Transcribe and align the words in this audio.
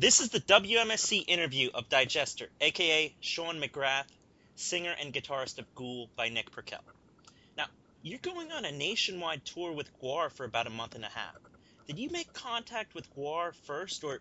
This 0.00 0.20
is 0.20 0.28
the 0.28 0.38
WMSC 0.38 1.24
interview 1.26 1.70
of 1.74 1.88
Digestor, 1.88 2.46
aka 2.60 3.12
Sean 3.18 3.60
McGrath, 3.60 4.06
singer 4.54 4.94
and 5.00 5.12
guitarist 5.12 5.58
of 5.58 5.64
Ghoul 5.74 6.08
by 6.14 6.28
Nick 6.28 6.52
Perkel. 6.52 6.78
Now, 7.56 7.64
you're 8.02 8.20
going 8.20 8.52
on 8.52 8.64
a 8.64 8.70
nationwide 8.70 9.44
tour 9.44 9.72
with 9.72 9.90
GWAR 10.00 10.30
for 10.30 10.44
about 10.44 10.68
a 10.68 10.70
month 10.70 10.94
and 10.94 11.04
a 11.04 11.08
half. 11.08 11.34
Did 11.88 11.98
you 11.98 12.10
make 12.10 12.32
contact 12.32 12.94
with 12.94 13.12
GWAR 13.16 13.52
first, 13.64 14.04
or 14.04 14.20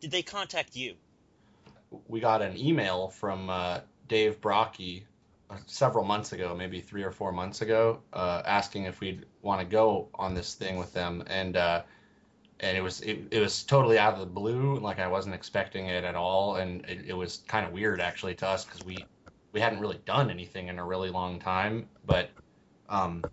did 0.00 0.10
they 0.10 0.20
contact 0.20 0.76
you? 0.76 0.96
We 2.08 2.20
got 2.20 2.42
an 2.42 2.54
email 2.58 3.08
from 3.08 3.48
uh, 3.48 3.80
Dave 4.08 4.42
Brockie 4.42 5.04
uh, 5.48 5.56
several 5.64 6.04
months 6.04 6.34
ago, 6.34 6.54
maybe 6.54 6.82
three 6.82 7.04
or 7.04 7.10
four 7.10 7.32
months 7.32 7.62
ago, 7.62 8.02
uh, 8.12 8.42
asking 8.44 8.84
if 8.84 9.00
we'd 9.00 9.24
want 9.40 9.62
to 9.62 9.66
go 9.66 10.10
on 10.14 10.34
this 10.34 10.52
thing 10.52 10.76
with 10.76 10.92
them, 10.92 11.24
and 11.26 11.56
uh, 11.56 11.84
and 12.60 12.76
it 12.76 12.80
was 12.80 13.00
it, 13.02 13.18
it 13.30 13.40
was 13.40 13.62
totally 13.62 13.98
out 13.98 14.14
of 14.14 14.20
the 14.20 14.26
blue, 14.26 14.78
like 14.78 14.98
I 14.98 15.08
wasn't 15.08 15.34
expecting 15.34 15.86
it 15.86 16.04
at 16.04 16.14
all, 16.14 16.56
and 16.56 16.84
it, 16.86 17.06
it 17.08 17.12
was 17.12 17.42
kind 17.48 17.66
of 17.66 17.72
weird 17.72 18.00
actually 18.00 18.34
to 18.36 18.48
us 18.48 18.64
because 18.64 18.84
we 18.84 19.04
we 19.52 19.60
hadn't 19.60 19.80
really 19.80 20.00
done 20.04 20.30
anything 20.30 20.68
in 20.68 20.78
a 20.78 20.84
really 20.84 21.10
long 21.10 21.38
time, 21.38 21.88
but 22.04 22.30
um, 22.88 23.24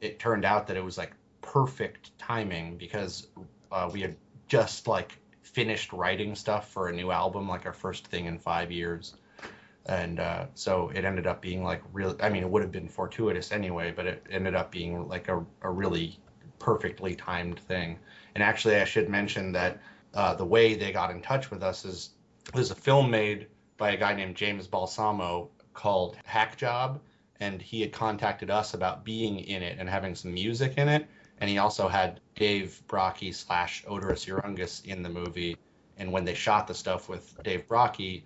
it 0.00 0.18
turned 0.18 0.44
out 0.44 0.66
that 0.66 0.76
it 0.76 0.84
was 0.84 0.98
like 0.98 1.12
perfect 1.42 2.16
timing 2.18 2.76
because 2.76 3.28
uh, 3.72 3.88
we 3.92 4.00
had 4.00 4.16
just 4.48 4.86
like 4.86 5.18
finished 5.42 5.92
writing 5.92 6.34
stuff 6.34 6.70
for 6.70 6.88
a 6.88 6.92
new 6.92 7.10
album, 7.10 7.48
like 7.48 7.66
our 7.66 7.72
first 7.72 8.06
thing 8.06 8.26
in 8.26 8.38
five 8.38 8.70
years. 8.70 9.14
And 9.86 10.20
uh, 10.20 10.46
so 10.54 10.90
it 10.94 11.04
ended 11.04 11.26
up 11.26 11.40
being 11.40 11.64
like 11.64 11.82
real 11.92 12.14
i 12.20 12.28
mean 12.28 12.42
it 12.42 12.50
would 12.50 12.62
have 12.62 12.70
been 12.70 12.88
fortuitous 12.88 13.50
anyway 13.50 13.90
but 13.90 14.06
it 14.06 14.26
ended 14.30 14.54
up 14.54 14.70
being 14.70 15.08
like 15.08 15.28
a, 15.28 15.44
a 15.62 15.70
really 15.70 16.18
perfectly 16.58 17.14
timed 17.14 17.58
thing 17.58 17.98
and 18.34 18.42
actually 18.42 18.76
i 18.76 18.84
should 18.84 19.08
mention 19.08 19.52
that 19.52 19.78
uh, 20.12 20.34
the 20.34 20.44
way 20.44 20.74
they 20.74 20.90
got 20.90 21.10
in 21.10 21.20
touch 21.22 21.50
with 21.50 21.62
us 21.62 21.84
is 21.84 22.10
there's 22.52 22.70
a 22.70 22.74
film 22.74 23.10
made 23.10 23.46
by 23.76 23.90
a 23.90 23.96
guy 23.96 24.14
named 24.14 24.34
james 24.34 24.66
balsamo 24.66 25.48
called 25.80 26.16
hack 26.24 26.56
job. 26.56 27.00
And 27.40 27.62
he 27.62 27.80
had 27.80 27.92
contacted 27.92 28.50
us 28.50 28.74
about 28.74 29.04
being 29.04 29.38
in 29.40 29.62
it 29.62 29.78
and 29.78 29.88
having 29.88 30.14
some 30.14 30.34
music 30.34 30.74
in 30.76 30.88
it. 30.88 31.06
And 31.40 31.48
he 31.48 31.56
also 31.56 31.88
had 31.88 32.20
dave 32.34 32.82
brockie 32.86 33.34
slash 33.34 33.84
Oderus 33.86 34.26
Urungus 34.26 34.84
in 34.84 35.02
the 35.02 35.08
movie. 35.08 35.56
And 35.96 36.12
when 36.12 36.24
they 36.24 36.34
shot 36.34 36.66
the 36.66 36.74
stuff 36.74 37.08
with 37.08 37.42
dave 37.42 37.66
brockie 37.66 38.22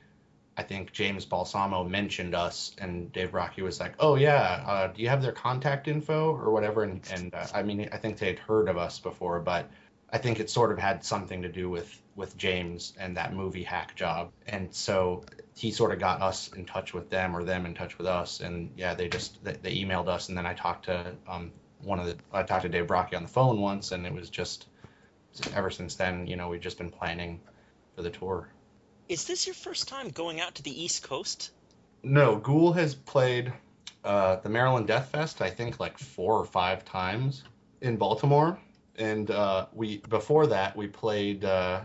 I 0.56 0.62
think 0.62 0.92
James 0.92 1.24
Balsamo 1.24 1.82
mentioned 1.82 2.32
us, 2.32 2.76
and 2.78 3.12
Dave 3.12 3.32
Brockie 3.32 3.62
was 3.62 3.80
like, 3.80 3.94
"Oh 3.98 4.14
yeah, 4.14 4.62
uh, 4.64 4.86
do 4.86 5.02
you 5.02 5.08
have 5.08 5.20
their 5.20 5.32
contact 5.32 5.88
info 5.88 6.32
or 6.32 6.52
whatever?" 6.52 6.84
And, 6.84 7.00
and 7.12 7.34
uh, 7.34 7.44
I 7.52 7.64
mean, 7.64 7.88
I 7.90 7.96
think 7.96 8.18
they 8.18 8.28
had 8.28 8.38
heard 8.38 8.68
of 8.68 8.76
us 8.76 9.00
before, 9.00 9.40
but 9.40 9.68
I 10.14 10.18
think 10.18 10.38
it 10.38 10.48
sort 10.48 10.70
of 10.70 10.78
had 10.78 11.04
something 11.04 11.42
to 11.42 11.48
do 11.48 11.68
with 11.68 12.00
with 12.14 12.36
James 12.36 12.92
and 12.96 13.16
that 13.16 13.34
movie 13.34 13.64
Hack 13.64 13.96
Job, 13.96 14.30
and 14.46 14.72
so 14.72 15.24
he 15.56 15.72
sort 15.72 15.90
of 15.90 15.98
got 15.98 16.22
us 16.22 16.52
in 16.52 16.66
touch 16.66 16.94
with 16.94 17.10
them 17.10 17.36
or 17.36 17.42
them 17.42 17.66
in 17.66 17.74
touch 17.74 17.98
with 17.98 18.06
us, 18.06 18.38
and 18.38 18.70
yeah, 18.76 18.94
they 18.94 19.08
just 19.08 19.42
they, 19.42 19.54
they 19.54 19.74
emailed 19.74 20.06
us, 20.06 20.28
and 20.28 20.38
then 20.38 20.46
I 20.46 20.54
talked 20.54 20.84
to 20.84 21.16
um, 21.26 21.50
one 21.82 21.98
of 21.98 22.06
the 22.06 22.16
I 22.32 22.44
talked 22.44 22.62
to 22.62 22.68
Dave 22.68 22.86
Brockie 22.86 23.16
on 23.16 23.24
the 23.24 23.28
phone 23.28 23.60
once, 23.60 23.90
and 23.90 24.06
it 24.06 24.12
was 24.12 24.30
just 24.30 24.68
ever 25.52 25.68
since 25.68 25.96
then, 25.96 26.28
you 26.28 26.36
know, 26.36 26.48
we've 26.48 26.60
just 26.60 26.78
been 26.78 26.90
planning 26.90 27.40
for 27.96 28.02
the 28.02 28.10
tour. 28.10 28.48
Is 29.08 29.24
this 29.24 29.48
your 29.48 29.54
first 29.54 29.88
time 29.88 30.10
going 30.10 30.40
out 30.40 30.54
to 30.54 30.62
the 30.62 30.84
East 30.84 31.02
Coast? 31.02 31.50
No, 32.04 32.36
Ghoul 32.36 32.72
has 32.74 32.94
played 32.94 33.52
uh, 34.04 34.36
the 34.36 34.48
Maryland 34.48 34.86
Death 34.86 35.10
Fest, 35.10 35.42
I 35.42 35.50
think, 35.50 35.80
like 35.80 35.98
four 35.98 36.38
or 36.38 36.44
five 36.44 36.84
times 36.84 37.42
in 37.80 37.96
Baltimore, 37.96 38.60
and 38.98 39.30
uh, 39.30 39.66
we 39.72 39.98
before 39.98 40.46
that 40.48 40.76
we 40.76 40.86
played, 40.86 41.44
uh, 41.44 41.80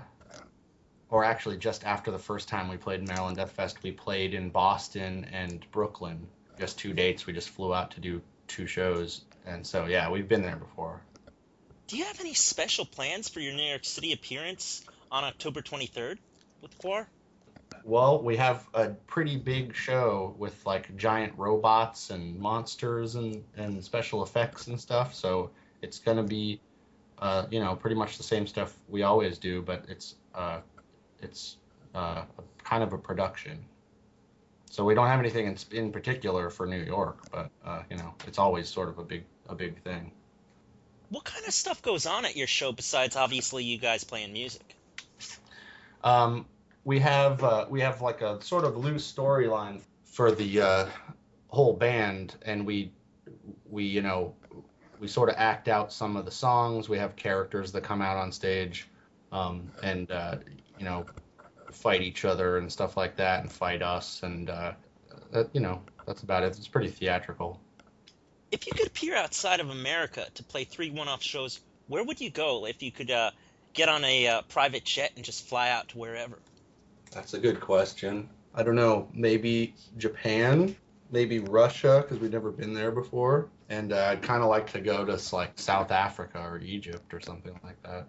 or 1.10 1.24
actually 1.24 1.58
just 1.58 1.86
after 1.86 2.12
the 2.12 2.20
first 2.20 2.48
time 2.48 2.70
we 2.70 2.78
played 2.78 3.08
Maryland 3.08 3.38
Death 3.38 3.52
Fest, 3.52 3.82
we 3.84 3.92
played 3.92 4.34
in 4.34 4.50
Boston 4.50 5.26
and 5.32 5.66
Brooklyn. 5.72 6.28
Just 6.60 6.78
two 6.78 6.94
dates. 6.94 7.26
We 7.26 7.34
just 7.34 7.50
flew 7.50 7.74
out 7.74 7.92
to 7.92 8.00
do 8.00 8.22
two 8.48 8.68
shows, 8.68 9.22
and 9.45 9.66
so 9.66 9.86
yeah, 9.86 10.10
we've 10.10 10.28
been 10.28 10.42
there 10.42 10.58
before. 10.58 11.02
Do 11.88 11.98
you 11.98 12.06
have 12.06 12.20
any 12.20 12.33
special 12.36 12.86
plans 12.86 13.30
for 13.30 13.39
your 13.39 13.54
New 13.54 13.64
York 13.64 13.83
City 13.83 14.14
appearance 14.14 14.83
on 15.12 15.23
October 15.23 15.62
23rd? 15.62 16.17
with 16.62 16.78
GWAR? 16.80 17.08
Well, 17.83 18.22
we 18.22 18.38
have 18.38 18.67
a 18.73 18.89
pretty 18.89 19.38
big 19.38 19.76
show 19.76 20.36
with 20.38 20.66
like 20.66 20.95
giant 20.98 21.33
robots 21.38 22.10
and 22.10 22.38
monsters 22.39 23.16
and, 23.16 23.44
and 23.56 23.83
special 23.83 24.23
effects 24.23 24.67
and 24.67 24.80
stuff. 24.80 25.16
So 25.16 25.52
it's 25.82 26.00
gonna 26.00 26.23
be, 26.23 26.60
uh, 27.20 27.46
you 27.52 27.60
know, 27.60 27.76
pretty 27.76 27.96
much 27.96 28.18
the 28.18 28.24
same 28.24 28.48
stuff 28.48 28.74
we 28.88 29.04
always 29.04 29.38
do, 29.38 29.62
but 29.62 29.86
it's 29.88 30.16
uh, 30.34 30.60
it's 31.22 31.58
uh, 31.94 32.24
kind 32.64 32.84
of 32.84 32.94
a 32.94 32.98
production. 32.98 33.66
So 34.70 34.86
we 34.86 34.94
don't 34.94 35.08
have 35.08 35.20
anything 35.20 35.48
in, 35.48 35.58
in 35.72 35.92
particular 35.92 36.50
for 36.50 36.66
New 36.66 36.84
York, 36.84 37.30
but 37.32 37.50
uh, 37.66 37.82
you 37.90 37.98
know, 37.98 38.14
it's 38.28 38.38
always 38.38 38.70
sort 38.70 38.90
of 38.90 39.00
a 39.00 39.04
big 39.04 39.24
a 39.48 39.56
big 39.56 39.82
thing. 39.84 40.12
What 41.10 41.24
kind 41.24 41.46
of 41.46 41.54
stuff 41.54 41.82
goes 41.82 42.06
on 42.06 42.26
at 42.26 42.36
your 42.36 42.48
show 42.48 42.72
besides 42.72 43.16
obviously 43.16 43.64
you 43.64 43.80
guys 43.80 44.04
playing 44.04 44.32
music? 44.32 44.76
Um, 46.04 46.46
we 46.86 47.00
have 47.00 47.44
uh, 47.44 47.66
we 47.70 47.82
have 47.82 48.02
like 48.02 48.22
a 48.22 48.42
sort 48.42 48.64
of 48.64 48.78
loose 48.78 49.12
storyline 49.12 49.82
for 50.06 50.32
the 50.32 50.62
uh, 50.62 50.86
whole 51.48 51.74
band, 51.74 52.36
and 52.44 52.66
we 52.66 52.92
we 53.70 53.84
you 53.84 54.02
know 54.02 54.36
we 54.99 55.08
sort 55.08 55.30
of 55.30 55.36
act 55.37 55.67
out 55.67 55.92
some 55.93 56.17
of 56.17 56.26
the 56.26 56.32
songs. 56.32 56.89
We 56.89 56.98
have 56.98 57.15
characters 57.15 57.71
that 57.71 57.83
come 57.83 58.02
out 58.02 58.17
on 58.17 58.32
stage, 58.32 58.87
um, 59.32 59.71
and 59.82 60.11
uh, 60.11 60.37
you 60.77 60.86
know 60.86 61.05
fight 61.71 62.02
each 62.02 62.26
other 62.26 62.58
and 62.58 62.71
stuff 62.71 62.98
like 62.98 63.15
that, 63.17 63.42
and 63.42 63.52
fight 63.52 63.82
us, 63.82 64.23
and 64.23 64.49
uh, 64.49 64.73
that, 65.32 65.49
you 65.54 65.61
know 65.61 65.82
that's 66.05 66.23
about 66.23 66.43
it. 66.43 66.48
It's 66.58 66.67
pretty 66.67 66.89
theatrical. 66.89 67.59
If 68.52 68.65
you 68.65 68.73
could 68.73 68.88
appear 68.88 69.15
outside 69.15 69.59
of 69.59 69.70
America 69.70 70.26
to 70.33 70.43
play 70.43 70.64
three 70.64 70.89
one-off 70.89 71.21
shows, 71.21 71.59
where 71.88 72.04
would 72.04 72.20
you 72.20 72.32
go 72.32 72.65
if 72.65 72.82
you 72.82 72.92
could 72.92 73.11
uh, 73.11 73.30
get 73.73 73.89
on 73.89 74.04
a 74.04 74.27
uh, 74.27 74.42
private 74.43 74.83
jet 74.83 75.11
and 75.15 75.23
just 75.23 75.45
fly 75.48 75.70
out 75.70 75.89
to 75.89 75.98
wherever? 75.99 76.39
That's 77.11 77.36
a 77.36 77.39
good 77.39 77.59
question. 77.59 78.30
I 78.55 78.64
don't 78.64 78.76
know. 78.76 79.08
Maybe 79.14 79.76
Japan, 79.98 80.76
maybe 81.11 81.39
Russia, 81.39 82.02
because 82.02 82.20
we've 82.20 82.31
never 82.31 82.52
been 82.52 82.73
there 82.73 82.92
before. 82.92 83.49
And 83.70 83.93
uh, 83.93 84.09
I'd 84.11 84.21
kind 84.21 84.42
of 84.42 84.49
like 84.49 84.71
to 84.73 84.81
go 84.81 85.05
to 85.05 85.36
like 85.36 85.59
South 85.59 85.92
Africa 85.92 86.39
or 86.39 86.59
Egypt 86.59 87.14
or 87.14 87.20
something 87.20 87.59
like 87.64 87.81
that. 87.83 88.08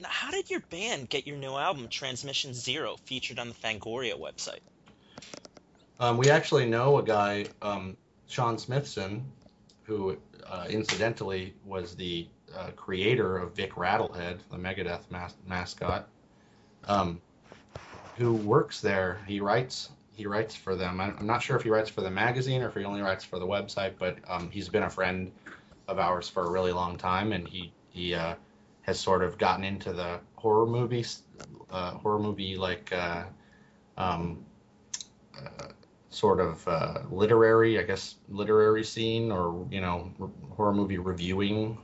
Now, 0.00 0.08
how 0.10 0.30
did 0.30 0.50
your 0.50 0.60
band 0.60 1.08
get 1.08 1.26
your 1.26 1.36
new 1.36 1.54
album, 1.54 1.88
Transmission 1.88 2.52
Zero, 2.52 2.96
featured 3.04 3.38
on 3.38 3.48
the 3.48 3.54
Fangoria 3.54 4.18
website? 4.18 4.60
Um, 6.00 6.16
we 6.16 6.30
actually 6.30 6.66
know 6.66 6.98
a 6.98 7.02
guy, 7.02 7.46
um, 7.62 7.96
Shawn 8.26 8.58
Smithson, 8.58 9.24
who 9.84 10.16
uh, 10.48 10.66
incidentally 10.68 11.54
was 11.64 11.94
the 11.94 12.26
uh, 12.56 12.70
creator 12.74 13.38
of 13.38 13.54
Vic 13.54 13.74
Rattlehead, 13.74 14.38
the 14.50 14.56
Megadeth 14.56 15.02
mas- 15.10 15.36
mascot, 15.46 16.08
um, 16.88 17.20
who 18.16 18.34
works 18.34 18.80
there. 18.80 19.20
He 19.26 19.40
writes 19.40 19.90
he 20.14 20.26
writes 20.26 20.54
for 20.54 20.76
them. 20.76 21.00
I'm 21.00 21.26
not 21.26 21.42
sure 21.42 21.56
if 21.56 21.62
he 21.62 21.70
writes 21.70 21.90
for 21.90 22.00
the 22.00 22.10
magazine 22.10 22.62
or 22.62 22.68
if 22.68 22.74
he 22.74 22.84
only 22.84 23.02
writes 23.02 23.24
for 23.24 23.38
the 23.38 23.46
website, 23.46 23.94
but 23.98 24.16
um, 24.28 24.50
he's 24.50 24.68
been 24.68 24.84
a 24.84 24.90
friend 24.90 25.32
of 25.88 25.98
ours 25.98 26.28
for 26.28 26.46
a 26.46 26.50
really 26.50 26.72
long 26.72 26.96
time, 26.96 27.32
and 27.32 27.46
he 27.46 27.72
he 27.90 28.14
uh, 28.14 28.34
has 28.82 28.98
sort 28.98 29.22
of 29.22 29.38
gotten 29.38 29.64
into 29.64 29.92
the 29.92 30.20
horror 30.36 30.66
movies, 30.66 31.22
uh, 31.70 31.92
horror 31.92 32.18
movie 32.18 32.56
like 32.56 32.92
uh, 32.92 33.24
um, 33.96 34.44
uh, 35.36 35.68
sort 36.10 36.40
of 36.40 36.66
uh, 36.68 37.00
literary, 37.10 37.78
I 37.78 37.82
guess, 37.82 38.16
literary 38.28 38.84
scene 38.84 39.32
or 39.32 39.66
you 39.70 39.80
know 39.80 40.12
horror 40.50 40.74
movie 40.74 40.98
reviewing 40.98 41.78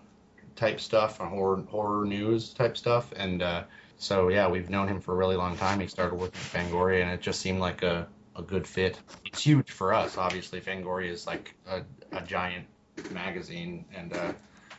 type 0.57 0.81
stuff, 0.81 1.19
horror 1.19 1.65
horror 1.69 2.05
news 2.05 2.53
type 2.53 2.77
stuff, 2.77 3.13
and 3.17 3.43
uh, 3.43 3.65
so 3.99 4.29
yeah, 4.29 4.49
we've 4.49 4.71
known 4.71 4.89
him 4.89 5.01
for 5.01 5.13
a 5.13 5.17
really 5.17 5.37
long 5.37 5.57
time. 5.57 5.81
He 5.81 5.87
started 5.87 6.15
working 6.15 6.41
at 6.41 6.71
Fangoria, 6.71 7.03
and 7.03 7.11
it 7.11 7.21
just 7.21 7.41
seemed 7.41 7.61
like 7.61 7.83
a, 7.83 8.07
a 8.41 8.43
good 8.43 8.67
fit. 8.67 8.99
It's 9.25 9.43
huge 9.43 9.71
for 9.71 9.95
us, 9.95 10.19
obviously. 10.19 10.61
Fangoria 10.61 11.11
is 11.11 11.27
like 11.27 11.55
a, 11.69 11.83
a 12.13 12.23
giant 12.23 12.67
magazine, 13.13 13.85
and 13.95 14.13
uh, 14.13 14.33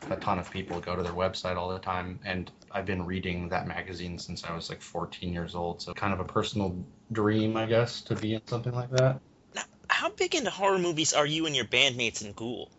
a 0.10 0.16
ton 0.18 0.40
of 0.40 0.52
people 0.52 0.80
go 0.80 0.96
to 0.96 1.04
their 1.04 1.14
website 1.14 1.56
all 1.56 1.70
the 1.70 1.80
time. 1.80 2.20
And 2.26 2.52
I've 2.72 2.86
been 2.86 3.06
reading 3.06 3.50
that 3.50 3.68
magazine 3.68 4.20
since 4.20 4.44
I 4.44 4.54
was 4.54 4.70
like 4.70 4.82
14 4.82 5.34
years 5.34 5.56
old, 5.56 5.82
so 5.82 5.94
kind 5.94 6.14
of 6.14 6.20
a 6.20 6.26
personal 6.26 6.84
dream, 7.12 7.56
I 7.56 7.66
guess, 7.66 8.02
to 8.04 8.16
be 8.16 8.34
in 8.34 8.42
something 8.48 8.74
like 8.74 8.92
that. 8.92 9.22
Now, 9.56 9.64
how 9.88 10.10
big 10.10 10.36
into 10.36 10.50
horror 10.50 10.80
movies 10.80 11.14
are 11.14 11.26
you 11.26 11.46
and 11.46 11.56
your 11.56 11.66
bandmates 11.66 12.24
in 12.26 12.34
Ghoul? 12.34 12.70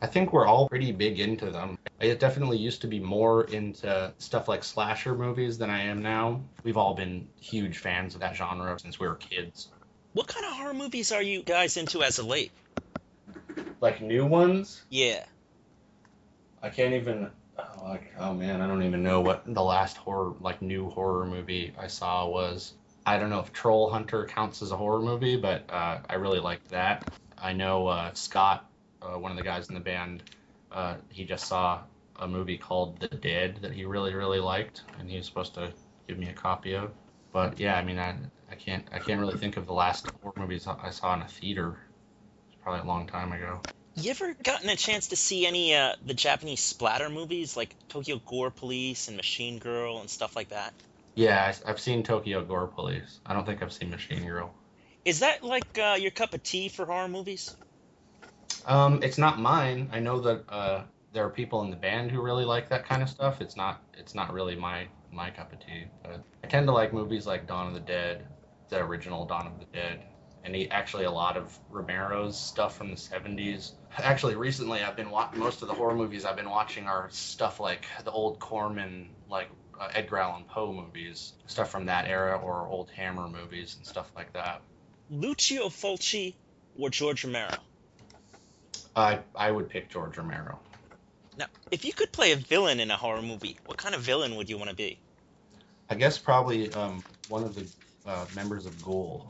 I 0.00 0.08
think 0.08 0.32
we're 0.32 0.46
all 0.46 0.68
pretty 0.68 0.90
big 0.90 1.20
into 1.20 1.52
them. 1.52 1.78
I 2.00 2.12
definitely 2.14 2.58
used 2.58 2.80
to 2.80 2.88
be 2.88 2.98
more 2.98 3.44
into 3.44 4.12
stuff 4.18 4.48
like 4.48 4.64
slasher 4.64 5.14
movies 5.14 5.58
than 5.58 5.70
I 5.70 5.82
am 5.84 6.02
now. 6.02 6.40
We've 6.64 6.76
all 6.76 6.94
been 6.94 7.28
huge 7.40 7.78
fans 7.78 8.14
of 8.14 8.20
that 8.20 8.34
genre 8.34 8.76
since 8.80 8.98
we 8.98 9.06
were 9.06 9.14
kids. 9.14 9.68
What 10.12 10.28
kind 10.28 10.44
of 10.44 10.52
horror 10.52 10.74
movies 10.74 11.10
are 11.10 11.22
you 11.22 11.42
guys 11.42 11.76
into 11.76 12.02
as 12.02 12.18
of 12.18 12.26
late? 12.26 12.52
Like 13.80 14.02
new 14.02 14.26
ones? 14.26 14.82
Yeah. 14.90 15.24
I 16.62 16.68
can't 16.68 16.94
even. 16.94 17.30
Oh 17.58 17.84
Like, 17.84 18.12
oh 18.18 18.34
man, 18.34 18.60
I 18.60 18.66
don't 18.66 18.82
even 18.82 19.02
know 19.02 19.20
what 19.20 19.42
the 19.46 19.62
last 19.62 19.96
horror, 19.96 20.34
like 20.40 20.60
new 20.60 20.90
horror 20.90 21.26
movie 21.26 21.72
I 21.78 21.86
saw 21.86 22.28
was. 22.28 22.74
I 23.04 23.18
don't 23.18 23.30
know 23.30 23.40
if 23.40 23.52
Troll 23.52 23.90
Hunter 23.90 24.26
counts 24.26 24.62
as 24.62 24.70
a 24.70 24.76
horror 24.76 25.00
movie, 25.00 25.36
but 25.36 25.64
uh, 25.70 25.98
I 26.08 26.14
really 26.14 26.40
liked 26.40 26.68
that. 26.68 27.10
I 27.36 27.52
know 27.52 27.88
uh, 27.88 28.12
Scott, 28.12 28.70
uh, 29.00 29.18
one 29.18 29.32
of 29.32 29.36
the 29.36 29.42
guys 29.42 29.68
in 29.68 29.74
the 29.74 29.80
band, 29.80 30.22
uh, 30.70 30.96
he 31.08 31.24
just 31.24 31.46
saw 31.46 31.80
a 32.16 32.28
movie 32.28 32.58
called 32.58 33.00
The 33.00 33.08
Dead 33.08 33.58
that 33.62 33.72
he 33.72 33.84
really 33.86 34.14
really 34.14 34.38
liked, 34.40 34.82
and 34.98 35.10
he 35.10 35.16
was 35.16 35.26
supposed 35.26 35.54
to 35.54 35.72
give 36.06 36.18
me 36.18 36.28
a 36.28 36.34
copy 36.34 36.74
of. 36.74 36.92
But 37.32 37.58
yeah, 37.58 37.76
I 37.76 37.82
mean, 37.82 37.98
I 37.98 38.14
I 38.52 38.54
can't 38.54 38.86
I 38.92 38.98
can't 38.98 39.18
really 39.18 39.38
think 39.38 39.56
of 39.56 39.66
the 39.66 39.72
last 39.72 40.06
horror 40.20 40.34
movies 40.36 40.66
I 40.66 40.90
saw 40.90 41.14
in 41.14 41.22
a 41.22 41.28
theater. 41.28 41.78
It's 42.48 42.62
probably 42.62 42.82
a 42.82 42.84
long 42.84 43.06
time 43.06 43.32
ago. 43.32 43.60
You 43.94 44.10
ever 44.10 44.34
gotten 44.34 44.68
a 44.68 44.76
chance 44.76 45.08
to 45.08 45.16
see 45.16 45.46
any 45.46 45.74
uh, 45.74 45.94
the 46.04 46.14
Japanese 46.14 46.60
splatter 46.60 47.08
movies 47.08 47.56
like 47.56 47.74
Tokyo 47.88 48.20
Gore 48.24 48.50
Police 48.50 49.08
and 49.08 49.16
Machine 49.16 49.58
Girl 49.58 50.00
and 50.00 50.10
stuff 50.10 50.36
like 50.36 50.50
that? 50.50 50.74
Yeah, 51.14 51.52
I, 51.64 51.68
have 51.68 51.80
seen 51.80 52.02
Tokyo 52.02 52.44
Gore 52.44 52.66
Police. 52.66 53.20
I 53.24 53.32
don't 53.32 53.44
think 53.46 53.62
I've 53.62 53.72
seen 53.72 53.90
Machine 53.90 54.26
Girl. 54.26 54.54
Is 55.04 55.20
that 55.20 55.42
like 55.42 55.78
uh, 55.78 55.96
your 55.98 56.10
cup 56.10 56.34
of 56.34 56.42
tea 56.42 56.68
for 56.68 56.84
horror 56.84 57.08
movies? 57.08 57.54
Um, 58.66 59.02
it's 59.02 59.18
not 59.18 59.40
mine. 59.40 59.88
I 59.92 59.98
know 59.98 60.20
that 60.20 60.44
uh, 60.48 60.82
there 61.12 61.24
are 61.24 61.30
people 61.30 61.62
in 61.62 61.70
the 61.70 61.76
band 61.76 62.10
who 62.10 62.20
really 62.20 62.44
like 62.44 62.68
that 62.68 62.86
kind 62.86 63.02
of 63.02 63.08
stuff. 63.08 63.40
It's 63.40 63.56
not 63.56 63.82
it's 63.94 64.14
not 64.14 64.32
really 64.32 64.56
my 64.56 64.88
my 65.10 65.30
cup 65.30 65.52
of 65.52 65.60
tea. 65.60 65.84
But 66.02 66.22
I 66.44 66.46
tend 66.46 66.66
to 66.66 66.72
like 66.72 66.92
movies 66.92 67.26
like 67.26 67.46
Dawn 67.46 67.68
of 67.68 67.74
the 67.74 67.80
Dead, 67.80 68.26
the 68.72 68.82
original 68.82 69.26
Dawn 69.26 69.46
of 69.46 69.58
the 69.58 69.66
Dead, 69.66 70.02
and 70.44 70.54
he, 70.54 70.68
actually 70.70 71.04
a 71.04 71.10
lot 71.10 71.36
of 71.36 71.56
Romero's 71.70 72.38
stuff 72.38 72.76
from 72.76 72.90
the 72.90 72.96
70s. 72.96 73.72
Actually, 73.98 74.34
recently 74.34 74.82
I've 74.82 74.96
been 74.96 75.10
watching 75.10 75.40
most 75.40 75.60
of 75.60 75.68
the 75.68 75.74
horror 75.74 75.94
movies 75.94 76.24
I've 76.24 76.36
been 76.36 76.50
watching 76.50 76.86
are 76.86 77.08
stuff 77.10 77.60
like 77.60 77.84
the 78.04 78.10
old 78.10 78.40
Corman, 78.40 79.10
like 79.28 79.48
uh, 79.78 79.88
Edgar 79.92 80.18
Allan 80.18 80.44
Poe 80.44 80.72
movies, 80.72 81.34
stuff 81.46 81.70
from 81.70 81.86
that 81.86 82.08
era, 82.08 82.38
or 82.38 82.66
old 82.66 82.90
Hammer 82.90 83.28
movies 83.28 83.76
and 83.76 83.86
stuff 83.86 84.10
like 84.16 84.32
that. 84.32 84.62
Lucio 85.10 85.68
Fulci 85.68 86.34
or 86.78 86.88
George 86.88 87.24
Romero? 87.24 87.50
I 88.96 89.20
I 89.36 89.50
would 89.50 89.68
pick 89.68 89.90
George 89.90 90.16
Romero. 90.16 90.58
Now, 91.36 91.46
if 91.70 91.84
you 91.84 91.92
could 91.92 92.10
play 92.10 92.32
a 92.32 92.36
villain 92.36 92.80
in 92.80 92.90
a 92.90 92.96
horror 92.96 93.22
movie, 93.22 93.58
what 93.66 93.76
kind 93.76 93.94
of 93.94 94.00
villain 94.00 94.36
would 94.36 94.48
you 94.48 94.56
want 94.56 94.70
to 94.70 94.76
be? 94.76 94.98
I 95.90 95.94
guess 95.94 96.16
probably 96.16 96.72
um, 96.72 97.02
one 97.28 97.44
of 97.44 97.54
the 97.54 97.66
uh, 98.06 98.26
members 98.34 98.66
of 98.66 98.82
Ghoul. 98.82 99.26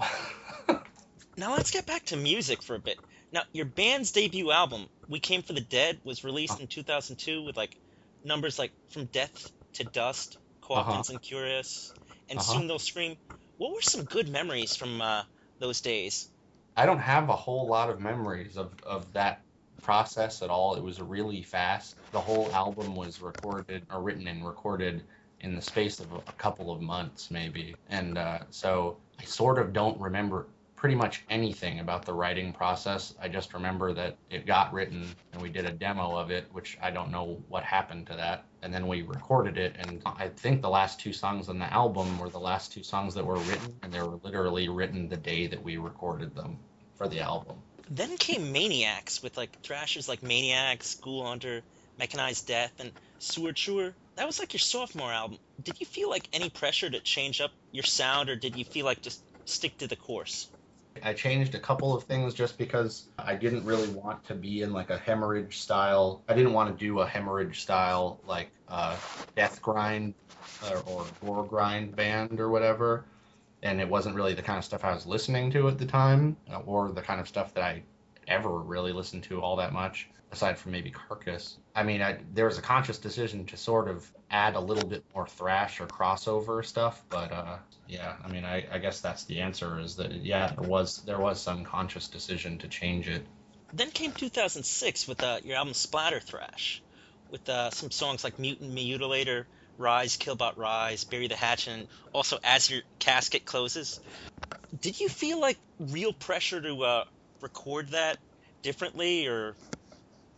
now 1.36 1.54
let's 1.54 1.70
get 1.70 1.86
back 1.86 2.04
to 2.06 2.16
music 2.16 2.62
for 2.62 2.74
a 2.74 2.78
bit. 2.78 2.98
Now, 3.32 3.42
your 3.52 3.64
band's 3.64 4.12
debut 4.12 4.50
album, 4.50 4.86
"We 5.08 5.20
Came 5.20 5.42
for 5.42 5.52
the 5.52 5.60
Dead," 5.60 6.00
was 6.04 6.24
released 6.24 6.60
in 6.60 6.66
2002 6.66 7.42
with 7.42 7.56
like 7.56 7.76
numbers 8.24 8.58
like 8.58 8.72
"From 8.90 9.06
Death 9.06 9.50
to 9.74 9.84
Dust," 9.84 10.38
"Co 10.60 10.74
uh-huh. 10.74 11.02
and 11.08 11.22
Curious," 11.22 11.92
and 12.28 12.38
uh-huh. 12.38 12.52
"Soon 12.52 12.66
They'll 12.66 12.78
Scream." 12.78 13.16
What 13.58 13.74
were 13.74 13.82
some 13.82 14.04
good 14.04 14.28
memories 14.28 14.76
from 14.76 15.00
uh, 15.00 15.22
those 15.58 15.80
days? 15.80 16.28
I 16.76 16.86
don't 16.86 16.98
have 16.98 17.28
a 17.28 17.36
whole 17.36 17.66
lot 17.66 17.90
of 17.90 18.00
memories 18.00 18.56
of, 18.56 18.72
of 18.82 19.12
that 19.12 19.42
process 19.82 20.42
at 20.42 20.50
all. 20.50 20.74
It 20.74 20.82
was 20.82 21.00
really 21.00 21.42
fast. 21.42 21.96
The 22.12 22.20
whole 22.20 22.50
album 22.52 22.96
was 22.96 23.20
recorded 23.20 23.86
or 23.90 24.00
written 24.00 24.26
and 24.26 24.46
recorded 24.46 25.02
in 25.42 25.54
the 25.54 25.62
space 25.62 26.00
of 26.00 26.12
a 26.12 26.32
couple 26.38 26.70
of 26.72 26.80
months, 26.80 27.30
maybe. 27.30 27.74
And 27.90 28.18
uh, 28.18 28.40
so 28.50 28.96
I 29.20 29.24
sort 29.24 29.58
of 29.58 29.72
don't 29.72 30.00
remember 30.00 30.46
pretty 30.82 30.94
much 30.96 31.22
anything 31.30 31.78
about 31.78 32.04
the 32.04 32.12
writing 32.12 32.52
process. 32.52 33.14
I 33.22 33.28
just 33.28 33.54
remember 33.54 33.92
that 33.92 34.16
it 34.30 34.46
got 34.46 34.72
written 34.72 35.06
and 35.32 35.40
we 35.40 35.48
did 35.48 35.64
a 35.64 35.70
demo 35.70 36.16
of 36.16 36.32
it, 36.32 36.46
which 36.50 36.76
I 36.82 36.90
don't 36.90 37.12
know 37.12 37.40
what 37.48 37.62
happened 37.62 38.08
to 38.08 38.14
that. 38.14 38.46
And 38.62 38.74
then 38.74 38.88
we 38.88 39.02
recorded 39.02 39.58
it. 39.58 39.76
And 39.78 40.02
I 40.04 40.26
think 40.26 40.60
the 40.60 40.68
last 40.68 40.98
two 40.98 41.12
songs 41.12 41.48
on 41.48 41.60
the 41.60 41.72
album 41.72 42.18
were 42.18 42.28
the 42.28 42.40
last 42.40 42.72
two 42.72 42.82
songs 42.82 43.14
that 43.14 43.24
were 43.24 43.36
written, 43.36 43.76
and 43.84 43.92
they 43.92 44.02
were 44.02 44.18
literally 44.24 44.68
written 44.68 45.08
the 45.08 45.16
day 45.16 45.46
that 45.46 45.62
we 45.62 45.76
recorded 45.76 46.34
them 46.34 46.58
for 46.96 47.06
the 47.06 47.20
album. 47.20 47.56
Then 47.88 48.16
came 48.16 48.50
Maniacs 48.50 49.22
with 49.22 49.36
like 49.36 49.60
thrashers 49.62 50.08
like 50.08 50.24
Maniacs, 50.24 50.96
Ghoul 50.96 51.24
Hunter, 51.24 51.62
Mechanized 51.96 52.48
Death, 52.48 52.72
and 52.80 52.90
Sewer 53.22 53.52
Chewer. 53.52 53.94
That 54.16 54.26
was 54.26 54.40
like 54.40 54.52
your 54.52 54.60
sophomore 54.60 55.12
album. 55.12 55.38
Did 55.62 55.78
you 55.78 55.86
feel 55.86 56.10
like 56.10 56.28
any 56.32 56.50
pressure 56.50 56.90
to 56.90 57.00
change 57.00 57.40
up 57.40 57.52
your 57.70 57.84
sound, 57.84 58.28
or 58.28 58.36
did 58.36 58.56
you 58.56 58.64
feel 58.64 58.84
like 58.84 59.00
just 59.00 59.22
stick 59.44 59.78
to 59.78 59.86
the 59.86 59.96
course? 59.96 60.48
I 61.02 61.14
changed 61.14 61.54
a 61.54 61.60
couple 61.60 61.94
of 61.94 62.02
things 62.02 62.34
just 62.34 62.58
because 62.58 63.06
I 63.18 63.36
didn't 63.36 63.64
really 63.64 63.88
want 63.88 64.24
to 64.24 64.34
be 64.34 64.62
in 64.62 64.72
like 64.72 64.90
a 64.90 64.98
hemorrhage 64.98 65.58
style. 65.58 66.22
I 66.28 66.34
didn't 66.34 66.52
want 66.52 66.76
to 66.76 66.84
do 66.84 66.98
a 66.98 67.06
hemorrhage 67.06 67.62
style 67.62 68.20
like 68.26 68.50
uh, 68.68 68.96
death 69.36 69.62
grind 69.62 70.14
or, 70.68 70.82
or 70.86 71.06
gore 71.24 71.44
grind 71.44 71.94
band 71.94 72.40
or 72.40 72.50
whatever. 72.50 73.04
And 73.62 73.80
it 73.80 73.88
wasn't 73.88 74.16
really 74.16 74.34
the 74.34 74.42
kind 74.42 74.58
of 74.58 74.64
stuff 74.64 74.84
I 74.84 74.92
was 74.92 75.06
listening 75.06 75.52
to 75.52 75.68
at 75.68 75.78
the 75.78 75.86
time, 75.86 76.36
uh, 76.52 76.58
or 76.66 76.90
the 76.90 77.02
kind 77.02 77.20
of 77.20 77.28
stuff 77.28 77.54
that 77.54 77.62
I 77.62 77.82
ever 78.32 78.50
really 78.50 78.92
listened 78.92 79.24
to 79.24 79.40
all 79.40 79.56
that 79.56 79.72
much, 79.72 80.08
aside 80.30 80.58
from 80.58 80.72
maybe 80.72 80.90
Carcass. 80.90 81.58
I 81.74 81.82
mean, 81.82 82.02
I, 82.02 82.18
there 82.32 82.46
was 82.46 82.58
a 82.58 82.62
conscious 82.62 82.98
decision 82.98 83.46
to 83.46 83.56
sort 83.56 83.88
of 83.88 84.10
add 84.30 84.54
a 84.54 84.60
little 84.60 84.88
bit 84.88 85.04
more 85.14 85.26
thrash 85.26 85.80
or 85.80 85.86
crossover 85.86 86.64
stuff, 86.64 87.02
but 87.08 87.32
uh, 87.32 87.58
yeah, 87.86 88.16
I 88.24 88.28
mean, 88.28 88.44
I, 88.44 88.66
I 88.70 88.78
guess 88.78 89.00
that's 89.00 89.24
the 89.24 89.40
answer 89.40 89.78
is 89.78 89.96
that 89.96 90.12
yeah, 90.12 90.52
there 90.58 90.68
was 90.68 91.02
there 91.02 91.18
was 91.18 91.40
some 91.40 91.64
conscious 91.64 92.08
decision 92.08 92.58
to 92.58 92.68
change 92.68 93.08
it. 93.08 93.24
Then 93.74 93.90
came 93.90 94.12
2006 94.12 95.08
with 95.08 95.22
uh, 95.22 95.38
your 95.44 95.56
album 95.56 95.74
Splatter 95.74 96.20
Thrash, 96.20 96.82
with 97.30 97.48
uh, 97.48 97.70
some 97.70 97.90
songs 97.90 98.24
like 98.24 98.38
Mutant 98.38 98.74
Mutilator, 98.74 99.46
Rise, 99.78 100.16
Killbot 100.16 100.56
Rise, 100.56 101.04
Bury 101.04 101.28
the 101.28 101.36
Hatchet, 101.36 101.72
and 101.72 101.88
also 102.12 102.38
As 102.44 102.70
Your 102.70 102.82
Casket 102.98 103.44
Closes. 103.44 104.00
Did 104.80 105.00
you 105.00 105.08
feel 105.08 105.40
like 105.40 105.58
real 105.78 106.12
pressure 106.12 106.60
to 106.60 106.82
uh, 106.82 107.04
record 107.42 107.88
that 107.90 108.18
differently, 108.62 109.26
or? 109.26 109.54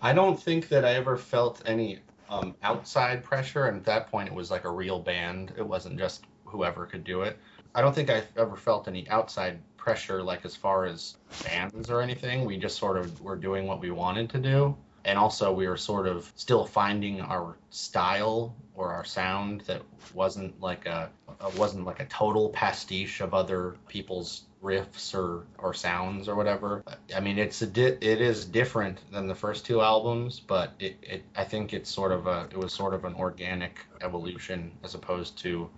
I 0.01 0.13
don't 0.13 0.41
think 0.41 0.69
that 0.69 0.85
I 0.85 0.95
ever 0.95 1.17
felt 1.17 1.63
any 1.67 2.01
um, 2.29 2.57
outside 2.63 3.23
pressure, 3.23 3.67
and 3.67 3.77
at 3.77 3.85
that 3.85 4.11
point, 4.11 4.29
it 4.29 4.35
was 4.35 4.51
like 4.51 4.65
a 4.65 4.71
real 4.71 4.99
band. 4.99 5.53
It 5.57 5.67
wasn't 5.67 5.99
just 5.99 6.25
whoever 6.45 6.87
could 6.87 7.05
do 7.05 7.23
it. 7.23 7.39
I 7.75 7.81
don't 7.81 7.95
think 7.95 8.11
I 8.11 8.23
ever 8.37 8.57
felt 8.57 8.89
any 8.89 9.09
outside 9.09 9.61
pressure, 9.77 10.23
like 10.23 10.45
as 10.45 10.57
far 10.57 10.87
as 10.87 11.17
fans 11.29 11.91
or 11.91 12.01
anything. 12.01 12.45
We 12.45 12.57
just 12.57 12.79
sort 12.79 12.97
of 12.97 13.21
were 13.21 13.37
doing 13.37 13.67
what 13.67 13.81
we 13.81 13.91
wanted 13.91 14.31
to 14.31 14.39
do. 14.39 14.77
And 15.05 15.19
also, 15.19 15.53
we 15.53 15.69
were 15.69 15.77
sort 15.77 16.07
of 16.07 16.33
still 16.35 16.65
finding 16.65 17.21
our 17.21 17.57
style 17.71 18.57
or 18.75 18.93
our 18.93 19.05
sound 19.05 19.63
that 19.63 19.83
wasn't 20.15 20.61
like 20.61 20.87
a 20.87 21.11
Uh, 21.41 21.51
wasn't 21.57 21.85
like 21.85 22.01
a 22.01 22.07
total 22.07 22.49
pastiche 22.51 23.21
of 23.21 23.35
other 23.35 23.77
people's 23.89 24.45
riffs 24.63 25.15
or 25.15 25.45
or 25.59 25.75
sounds 25.75 26.29
or 26.29 26.35
whatever. 26.35 26.83
I 27.15 27.21
mean, 27.21 27.39
it's 27.39 27.61
a 27.63 27.67
di- 27.67 27.99
it 28.01 28.21
is 28.21 28.45
different 28.45 28.99
than 29.11 29.27
the 29.27 29.35
first 29.35 29.67
two 29.67 29.81
albums, 29.81 30.41
but 30.41 30.73
it, 30.79 30.97
it 31.03 31.25
I 31.37 31.45
think 31.45 31.73
it's 31.73 31.91
sort 31.91 32.13
of 32.13 32.27
a 32.27 32.49
it 32.51 32.57
was 32.57 32.73
sort 32.73 32.95
of 32.95 33.05
an 33.05 33.15
organic 33.15 33.79
evolution 34.01 34.73
as 34.83 34.95
opposed 34.95 35.39
to 35.39 35.69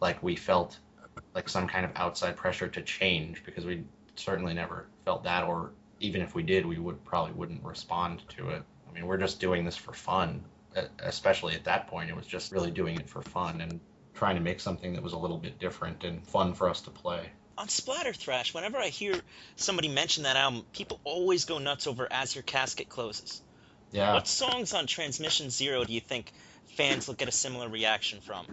like 0.00 0.22
we 0.22 0.36
felt 0.36 0.78
like 1.34 1.48
some 1.48 1.66
kind 1.66 1.84
of 1.84 1.92
outside 1.96 2.36
pressure 2.36 2.68
to 2.68 2.82
change 2.82 3.44
because 3.44 3.64
we 3.64 3.84
certainly 4.16 4.54
never 4.54 4.86
felt 5.04 5.24
that 5.24 5.44
or 5.44 5.70
even 6.00 6.20
if 6.20 6.34
we 6.34 6.42
did 6.42 6.66
we 6.66 6.78
would 6.78 7.02
probably 7.04 7.32
wouldn't 7.32 7.62
respond 7.64 8.22
to 8.28 8.50
it. 8.50 8.62
I 8.88 8.92
mean, 8.92 9.06
we're 9.06 9.18
just 9.18 9.40
doing 9.40 9.64
this 9.64 9.76
for 9.76 9.92
fun. 9.92 10.44
Especially 10.98 11.54
at 11.54 11.64
that 11.64 11.86
point, 11.86 12.10
it 12.10 12.16
was 12.16 12.26
just 12.26 12.50
really 12.50 12.72
doing 12.72 12.96
it 12.96 13.08
for 13.08 13.22
fun 13.22 13.60
and 13.60 13.78
trying 14.24 14.36
to 14.36 14.42
make 14.42 14.58
something 14.58 14.94
that 14.94 15.02
was 15.02 15.12
a 15.12 15.18
little 15.18 15.36
bit 15.36 15.58
different 15.58 16.02
and 16.02 16.26
fun 16.26 16.54
for 16.54 16.70
us 16.70 16.80
to 16.80 16.90
play 16.90 17.28
on 17.58 17.68
Splatter 17.68 18.12
Thrash, 18.12 18.54
whenever 18.54 18.78
I 18.78 18.88
hear 18.88 19.14
somebody 19.54 19.88
mention 19.88 20.24
that 20.24 20.34
album, 20.34 20.64
people 20.72 20.98
always 21.04 21.44
go 21.44 21.58
nuts 21.58 21.86
over 21.86 22.08
As 22.10 22.34
Your 22.34 22.42
Casket 22.42 22.88
Closes. 22.88 23.42
Yeah. 23.92 24.14
What 24.14 24.26
songs 24.26 24.72
on 24.72 24.86
Transmission 24.86 25.50
Zero 25.50 25.84
do 25.84 25.92
you 25.92 26.00
think 26.00 26.32
fans 26.76 27.06
will 27.06 27.14
get 27.14 27.28
a 27.28 27.32
similar 27.32 27.68
reaction 27.68 28.20
from? 28.22 28.46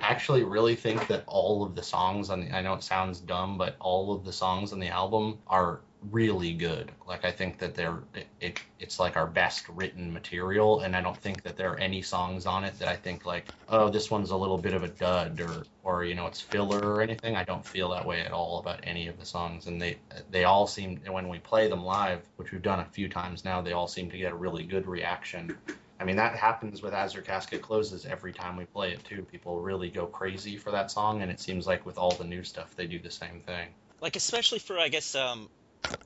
I 0.00 0.08
actually 0.08 0.44
really 0.44 0.74
think 0.74 1.08
that 1.08 1.24
all 1.26 1.64
of 1.64 1.74
the 1.74 1.82
songs 1.82 2.30
on 2.30 2.40
the, 2.40 2.56
I 2.56 2.62
know 2.62 2.74
it 2.74 2.82
sounds 2.82 3.20
dumb, 3.20 3.58
but 3.58 3.76
all 3.78 4.14
of 4.14 4.24
the 4.24 4.32
songs 4.32 4.72
on 4.72 4.78
the 4.80 4.88
album 4.88 5.40
are 5.46 5.80
really 6.10 6.52
good. 6.52 6.92
Like 7.06 7.24
I 7.24 7.30
think 7.30 7.58
that 7.58 7.74
they're 7.74 7.98
it, 8.14 8.26
it, 8.40 8.60
it's 8.78 8.98
like 9.00 9.16
our 9.16 9.26
best 9.26 9.68
written 9.68 10.12
material, 10.12 10.80
and 10.80 10.94
I 10.94 11.00
don't 11.00 11.16
think 11.16 11.42
that 11.42 11.56
there 11.56 11.72
are 11.72 11.78
any 11.78 12.02
songs 12.02 12.46
on 12.46 12.64
it 12.64 12.78
that 12.78 12.88
I 12.88 12.96
think 12.96 13.24
like 13.24 13.46
oh 13.68 13.88
this 13.88 14.10
one's 14.10 14.30
a 14.30 14.36
little 14.36 14.58
bit 14.58 14.74
of 14.74 14.84
a 14.84 14.88
dud 14.88 15.40
or 15.40 15.64
or 15.82 16.04
you 16.04 16.14
know 16.14 16.26
it's 16.26 16.40
filler 16.40 16.80
or 16.80 17.00
anything. 17.00 17.36
I 17.36 17.44
don't 17.44 17.64
feel 17.64 17.90
that 17.90 18.06
way 18.06 18.20
at 18.20 18.32
all 18.32 18.58
about 18.58 18.80
any 18.84 19.08
of 19.08 19.18
the 19.18 19.26
songs, 19.26 19.66
and 19.66 19.80
they 19.80 19.98
they 20.30 20.44
all 20.44 20.66
seem 20.66 21.00
when 21.08 21.28
we 21.28 21.38
play 21.38 21.68
them 21.68 21.84
live, 21.84 22.22
which 22.36 22.52
we've 22.52 22.62
done 22.62 22.80
a 22.80 22.84
few 22.84 23.08
times 23.08 23.44
now, 23.44 23.60
they 23.60 23.72
all 23.72 23.88
seem 23.88 24.10
to 24.10 24.18
get 24.18 24.32
a 24.32 24.36
really 24.36 24.64
good 24.64 24.86
reaction. 24.86 25.56
I 25.98 26.04
mean 26.04 26.16
that 26.16 26.36
happens 26.36 26.82
with 26.82 26.92
Your 27.14 27.22
Casket 27.22 27.62
Closes 27.62 28.04
every 28.04 28.32
time 28.32 28.56
we 28.56 28.66
play 28.66 28.92
it 28.92 29.02
too. 29.04 29.22
People 29.22 29.60
really 29.60 29.88
go 29.88 30.06
crazy 30.06 30.56
for 30.56 30.70
that 30.70 30.90
song, 30.90 31.22
and 31.22 31.30
it 31.30 31.40
seems 31.40 31.66
like 31.66 31.86
with 31.86 31.98
all 31.98 32.10
the 32.12 32.24
new 32.24 32.42
stuff 32.42 32.74
they 32.76 32.86
do 32.86 32.98
the 32.98 33.10
same 33.10 33.40
thing. 33.40 33.68
Like 34.00 34.16
especially 34.16 34.58
for 34.58 34.78
I 34.78 34.88
guess 34.88 35.14
um 35.14 35.48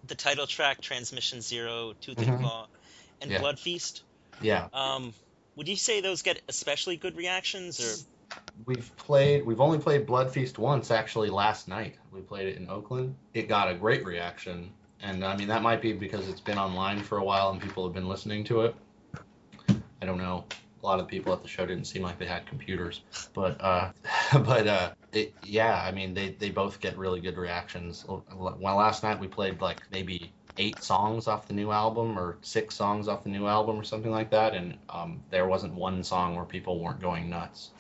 the 0.07 0.15
title 0.15 0.47
track, 0.47 0.81
Transmission 0.81 1.41
Zero, 1.41 1.95
Tooth 2.00 2.19
and 2.19 2.27
mm-hmm. 2.27 2.43
Claw, 2.43 2.67
and 3.21 3.31
yeah. 3.31 3.39
Blood 3.39 3.59
Feast. 3.59 4.03
Yeah. 4.41 4.69
Um, 4.73 5.12
Would 5.57 5.69
you 5.69 5.77
say 5.77 6.00
those 6.00 6.23
get 6.23 6.41
especially 6.49 6.97
good 6.97 7.17
reactions, 7.17 7.81
or 7.81 8.07
We've 8.67 8.95
played. 8.97 9.45
We've 9.45 9.61
only 9.61 9.79
played 9.79 10.07
Blood 10.07 10.33
Feast 10.33 10.59
once, 10.59 10.91
actually. 10.91 11.31
Last 11.31 11.69
night 11.69 11.97
we 12.12 12.21
played 12.21 12.49
it 12.49 12.57
in 12.57 12.69
Oakland. 12.69 13.17
It 13.35 13.49
got 13.49 13.71
a 13.71 13.75
great 13.75 14.05
reaction, 14.05 14.73
and 15.03 15.25
I 15.25 15.37
mean 15.37 15.49
that 15.49 15.62
might 15.62 15.81
be 15.81 15.93
because 15.93 16.29
it's 16.29 16.41
been 16.41 16.59
online 16.59 17.03
for 17.03 17.19
a 17.19 17.25
while 17.25 17.50
and 17.50 17.61
people 17.61 17.85
have 17.85 17.95
been 17.95 18.09
listening 18.09 18.45
to 18.45 18.62
it. 18.62 18.75
I 20.03 20.07
don't 20.07 20.19
know. 20.19 20.45
A 20.83 20.87
lot 20.87 21.00
of 21.00 21.09
people 21.09 21.33
at 21.33 21.43
the 21.43 21.49
show 21.49 21.67
didn't 21.67 21.85
seem 21.85 22.03
like 22.03 22.19
they 22.19 22.27
had 22.27 22.47
computers, 22.47 23.03
but 23.35 23.61
uh, 23.61 23.91
but 24.33 24.67
uh, 24.67 24.91
it, 25.12 25.35
yeah, 25.43 25.83
I 25.83 25.93
mean 25.93 26.14
they 26.14 26.31
they 26.31 26.50
both 26.50 26.81
get 26.81 26.97
really 26.99 27.21
good 27.21 27.37
reactions. 27.37 28.05
Well, 28.09 28.59
last 28.61 29.02
night 29.02 29.21
we 29.21 29.29
played 29.29 29.61
like 29.61 29.79
maybe 29.90 30.33
eight 30.59 30.83
songs 30.83 31.26
off 31.26 31.49
the 31.49 31.55
new 31.55 31.71
album 31.71 32.19
or 32.19 32.38
six 32.43 32.75
songs 32.75 33.09
off 33.09 33.25
the 33.25 33.31
new 33.31 33.47
album 33.47 33.79
or 33.79 33.85
something 33.85 34.11
like 34.11 34.31
that, 34.31 34.55
and 34.55 34.79
um, 34.88 35.23
there 35.31 35.47
wasn't 35.47 35.75
one 35.75 36.05
song 36.05 36.37
where 36.37 36.45
people 36.45 36.81
weren't 36.81 37.00
going 37.00 37.31
nuts. 37.31 37.71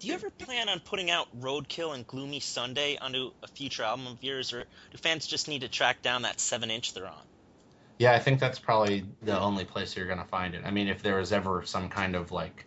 do 0.00 0.06
you 0.08 0.14
ever 0.14 0.30
plan 0.30 0.68
on 0.68 0.80
putting 0.80 1.10
out 1.10 1.26
Roadkill 1.38 1.94
and 1.94 2.06
Gloomy 2.06 2.40
Sunday 2.40 2.96
onto 3.00 3.30
a 3.42 3.48
future 3.48 3.82
album 3.82 4.06
of 4.06 4.22
yours, 4.22 4.52
or 4.52 4.64
do 4.90 4.98
fans 4.98 5.26
just 5.26 5.48
need 5.48 5.60
to 5.62 5.68
track 5.68 6.02
down 6.02 6.22
that 6.22 6.40
seven 6.40 6.70
inch 6.70 6.94
they're 6.94 7.06
on? 7.08 7.26
Yeah, 7.98 8.12
I 8.12 8.20
think 8.20 8.38
that's 8.40 8.60
probably 8.60 9.08
the 9.22 9.38
only 9.38 9.64
place 9.64 9.96
you're 9.96 10.06
gonna 10.06 10.24
find 10.24 10.54
it. 10.54 10.64
I 10.64 10.70
mean, 10.70 10.88
if 10.88 11.02
there 11.02 11.16
was 11.16 11.32
ever 11.32 11.64
some 11.64 11.88
kind 11.88 12.14
of 12.14 12.30
like, 12.30 12.66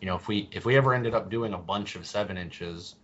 you 0.00 0.06
know, 0.06 0.16
if 0.16 0.26
we 0.28 0.48
if 0.52 0.64
we 0.64 0.76
ever 0.76 0.94
ended 0.94 1.14
up 1.14 1.30
doing 1.30 1.52
a 1.52 1.58
bunch 1.58 1.96
of 1.96 2.06
seven 2.06 2.38
inches, 2.38 2.96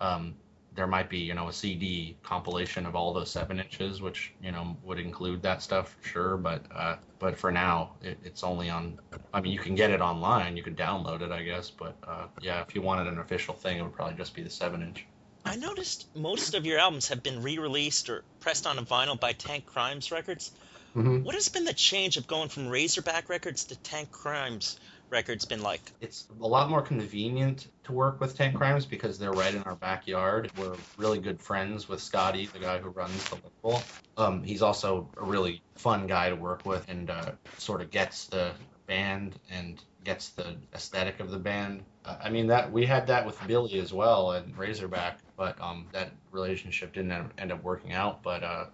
um, 0.00 0.34
there 0.74 0.86
might 0.86 1.10
be 1.10 1.18
you 1.18 1.34
know 1.34 1.48
a 1.48 1.52
CD 1.52 2.16
compilation 2.22 2.86
of 2.86 2.96
all 2.96 3.12
those 3.12 3.30
seven 3.30 3.58
inches, 3.60 4.00
which 4.00 4.32
you 4.42 4.52
know 4.52 4.76
would 4.82 4.98
include 4.98 5.42
that 5.42 5.62
stuff, 5.62 5.96
sure. 6.02 6.36
But 6.36 6.64
uh, 6.74 6.96
but 7.18 7.38
for 7.38 7.52
now, 7.52 7.92
it, 8.02 8.18
it's 8.24 8.42
only 8.42 8.70
on. 8.70 8.98
I 9.32 9.40
mean, 9.40 9.52
you 9.52 9.58
can 9.58 9.74
get 9.74 9.90
it 9.90 10.00
online, 10.00 10.56
you 10.56 10.62
can 10.62 10.74
download 10.74 11.20
it, 11.22 11.30
I 11.30 11.42
guess. 11.42 11.70
But 11.70 11.96
uh, 12.06 12.26
yeah, 12.40 12.62
if 12.62 12.74
you 12.74 12.82
wanted 12.82 13.06
an 13.08 13.18
official 13.18 13.54
thing, 13.54 13.78
it 13.78 13.82
would 13.82 13.94
probably 13.94 14.16
just 14.16 14.34
be 14.34 14.42
the 14.42 14.50
seven 14.50 14.82
inch. 14.82 15.06
I 15.44 15.56
noticed 15.56 16.06
most 16.14 16.54
of 16.54 16.64
your 16.64 16.78
albums 16.78 17.08
have 17.08 17.22
been 17.22 17.42
re-released 17.42 18.08
or 18.08 18.22
pressed 18.38 18.66
on 18.66 18.78
a 18.78 18.82
vinyl 18.82 19.18
by 19.18 19.32
Tankcrimes 19.32 20.12
Records. 20.12 20.52
Mm-hmm. 20.96 21.24
What 21.24 21.34
has 21.34 21.48
been 21.48 21.64
the 21.64 21.72
change 21.72 22.16
of 22.16 22.26
going 22.26 22.48
from 22.48 22.68
Razorback 22.68 23.28
Records 23.28 23.64
to 23.64 23.74
Tankcrimes 23.76 24.78
Records 25.12 25.44
been 25.44 25.62
like? 25.62 25.82
it's 26.00 26.26
a 26.40 26.46
lot 26.46 26.70
more 26.70 26.80
convenient 26.80 27.68
to 27.84 27.92
work 27.92 28.18
with 28.18 28.36
Tankcrimes 28.36 28.88
because 28.88 29.18
they're 29.18 29.32
right 29.32 29.54
in 29.54 29.62
our 29.64 29.76
backyard. 29.76 30.50
We're 30.56 30.74
really 30.96 31.18
good 31.18 31.38
friends 31.38 31.86
with 31.86 32.00
Scotty, 32.00 32.46
the 32.46 32.58
guy 32.58 32.78
who 32.78 32.88
runs 32.88 33.22
the 33.28 33.36
label. 33.36 33.82
Um, 34.16 34.42
he's 34.42 34.62
also 34.62 35.10
a 35.18 35.24
really 35.24 35.60
fun 35.74 36.06
guy 36.06 36.30
to 36.30 36.34
work 36.34 36.64
with 36.64 36.88
and 36.88 37.10
uh, 37.10 37.32
sort 37.58 37.82
of 37.82 37.90
gets 37.90 38.24
the 38.26 38.52
band 38.86 39.38
and 39.50 39.82
gets 40.02 40.30
the 40.30 40.56
aesthetic 40.74 41.20
of 41.20 41.30
the 41.30 41.38
band. 41.38 41.82
Uh, 42.06 42.16
I 42.24 42.30
mean 42.30 42.46
that 42.46 42.72
we 42.72 42.86
had 42.86 43.06
that 43.08 43.26
with 43.26 43.38
Billy 43.46 43.78
as 43.80 43.92
well 43.92 44.32
and 44.32 44.56
Razorback, 44.56 45.18
but 45.36 45.60
um, 45.60 45.86
that 45.92 46.12
relationship 46.30 46.94
didn't 46.94 47.12
end- 47.38 47.52
up 47.52 47.62
working 47.62 47.92
out. 47.92 48.22
But 48.22 48.42
uh, 48.42 48.64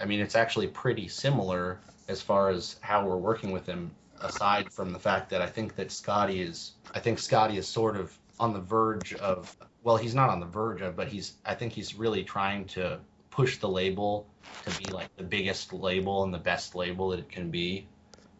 I 0.00 0.04
mean 0.04 0.20
it's 0.20 0.34
actually 0.34 0.66
pretty 0.66 1.06
similar 1.06 1.78
as 2.08 2.20
far 2.20 2.50
as 2.50 2.76
how 2.80 3.06
we're 3.06 3.16
working 3.16 3.52
with 3.52 3.66
him 3.66 3.92
aside 4.20 4.72
from 4.72 4.90
the 4.92 4.98
fact 4.98 5.30
that 5.30 5.42
I 5.42 5.46
think 5.46 5.76
that 5.76 5.90
Scotty 5.90 6.40
is 6.40 6.72
I 6.94 7.00
think 7.00 7.18
Scotty 7.18 7.56
is 7.56 7.68
sort 7.68 7.96
of 7.96 8.16
on 8.38 8.52
the 8.52 8.60
verge 8.60 9.14
of 9.14 9.56
well 9.82 9.96
he's 9.96 10.14
not 10.14 10.30
on 10.30 10.40
the 10.40 10.46
verge 10.46 10.82
of 10.82 10.96
but 10.96 11.08
he's 11.08 11.34
I 11.44 11.54
think 11.54 11.72
he's 11.72 11.94
really 11.94 12.24
trying 12.24 12.66
to 12.66 13.00
push 13.30 13.58
the 13.58 13.68
label 13.68 14.26
to 14.64 14.78
be 14.78 14.90
like 14.90 15.14
the 15.16 15.24
biggest 15.24 15.72
label 15.72 16.24
and 16.24 16.32
the 16.32 16.38
best 16.38 16.74
label 16.74 17.10
that 17.10 17.20
it 17.20 17.28
can 17.28 17.50
be 17.50 17.86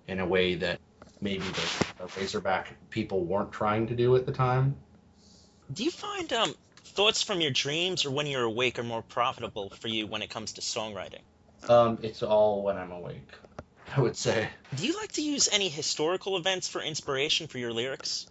in 0.08 0.20
a 0.20 0.26
way 0.26 0.54
that 0.54 0.80
maybe 1.20 1.44
the, 1.44 1.84
the 1.98 2.20
Razorback 2.20 2.76
people 2.90 3.24
weren't 3.24 3.52
trying 3.52 3.86
to 3.88 3.94
do 3.94 4.16
at 4.16 4.26
the 4.26 4.32
time. 4.32 4.76
Do 5.72 5.84
you 5.84 5.90
find 5.90 6.32
um, 6.32 6.54
thoughts 6.84 7.22
from 7.22 7.40
your 7.40 7.50
dreams 7.50 8.04
or 8.04 8.10
when 8.10 8.26
you're 8.26 8.44
awake 8.44 8.78
are 8.78 8.84
more 8.84 9.02
profitable 9.02 9.70
for 9.70 9.88
you 9.88 10.06
when 10.06 10.22
it 10.22 10.30
comes 10.30 10.52
to 10.52 10.60
songwriting? 10.60 11.22
Um, 11.68 11.98
it's 12.02 12.22
all 12.22 12.62
when 12.62 12.76
I'm 12.76 12.92
awake, 12.92 13.28
I 13.94 14.00
would 14.00 14.16
say. 14.16 14.48
Do 14.74 14.86
you 14.86 14.96
like 14.96 15.12
to 15.12 15.22
use 15.22 15.48
any 15.52 15.68
historical 15.68 16.36
events 16.36 16.68
for 16.68 16.80
inspiration 16.80 17.46
for 17.46 17.58
your 17.58 17.72
lyrics? 17.72 18.26